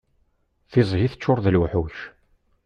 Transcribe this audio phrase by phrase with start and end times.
[0.71, 1.95] Tiẓgi teččur d luḥuc.